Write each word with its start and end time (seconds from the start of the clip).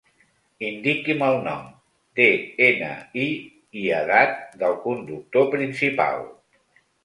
Indiqui'm 0.69 1.19
el 1.25 1.37
nom, 1.47 1.67
de-ena-i 2.21 3.29
i 3.85 3.87
edat 4.01 4.43
del 4.65 4.77
conductor 4.89 5.49
principal. 5.57 6.29